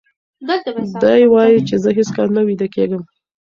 [1.01, 3.03] دی وایي چې زه هیڅکله نه ویده کېږم.